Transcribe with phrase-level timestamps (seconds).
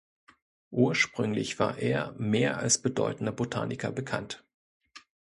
[0.71, 4.43] Ursprünglich war er mehr als bedeutender Botaniker bekannt.